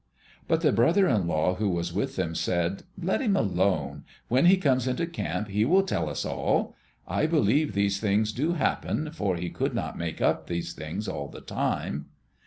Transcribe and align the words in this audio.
But 0.47 0.61
the 0.61 0.71
brother 0.71 1.07
in 1.07 1.27
law 1.27 1.53
who 1.53 1.69
was 1.69 1.93
with 1.93 2.15
them 2.15 2.33
said, 2.33 2.81
"Let 2.99 3.21
him 3.21 3.35
alone. 3.35 4.03
When 4.29 4.47
he 4.47 4.57
comes 4.57 4.87
into 4.87 5.05
camp 5.05 5.49
he 5.49 5.63
will 5.63 5.83
tell 5.83 6.09
us 6.09 6.25
all. 6.25 6.73
I 7.07 7.27
believe 7.27 7.73
these 7.75 7.99
things 7.99 8.33
do 8.33 8.53
happen 8.53 9.11
for 9.11 9.35
he 9.35 9.51
could 9.51 9.75
not 9.75 9.99
make 9.99 10.19
up 10.19 10.47
these 10.47 10.73
things 10.73 11.07
all 11.07 11.27
the 11.27 11.39
time." 11.41 12.07